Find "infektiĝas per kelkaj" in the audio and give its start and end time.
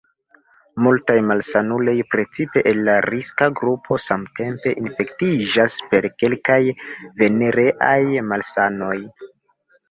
4.85-6.59